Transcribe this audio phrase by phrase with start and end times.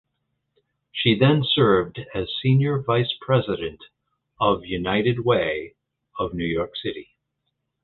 [0.91, 3.83] She then served as senior vice president
[4.39, 5.75] of United Way
[6.17, 7.11] of New York City.